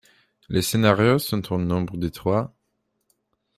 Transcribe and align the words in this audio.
Les 0.49 0.63
scénarios 0.63 1.19
sont 1.19 1.53
au 1.53 1.59
nombre 1.59 1.95
de 1.95 2.09
trois. 2.09 2.55